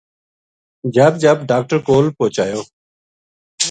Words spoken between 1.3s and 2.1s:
ڈاکٹر کول